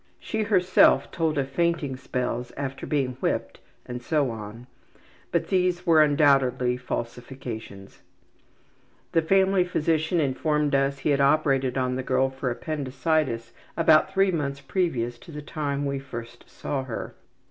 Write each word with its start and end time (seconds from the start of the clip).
She 0.19 0.41
herself 0.41 1.11
told 1.11 1.37
of 1.37 1.47
fainting 1.49 1.95
spells 1.95 2.51
after 2.57 2.87
being 2.87 3.17
whipped 3.19 3.59
and 3.85 4.01
so 4.01 4.31
on, 4.31 4.65
but 5.31 5.49
these 5.49 5.85
were 5.85 6.01
undoubtedly 6.01 6.75
falsifications. 6.75 8.01
The 9.11 9.21
family 9.21 9.63
physician 9.63 10.19
informed 10.19 10.73
us 10.73 10.97
he 10.97 11.11
had 11.11 11.21
operated 11.21 11.77
on 11.77 11.97
the 11.97 12.01
girl 12.01 12.31
for 12.31 12.49
appendicitis 12.49 13.53
about 13.77 14.11
three 14.11 14.31
months 14.31 14.59
previous 14.59 15.19
to 15.19 15.31
the 15.31 15.43
time 15.43 15.85
we 15.85 15.99
first 15.99 16.49
saw 16.49 16.83
her. 16.85 17.13